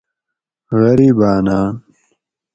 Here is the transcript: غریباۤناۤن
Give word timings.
غریباۤناۤن 0.79 1.67